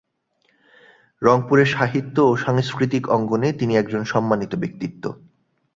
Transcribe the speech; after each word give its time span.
রংপুরের 1.21 1.65
সাহিত্য 1.65 2.15
ও 2.21 2.31
সাংস্কৃতিক 2.35 3.03
অঙ্গনে 3.09 3.49
তিনি 3.53 3.73
একজন 3.77 4.01
সম্মানিত 4.03 4.51
ব্যক্তিত্ব। 4.55 5.03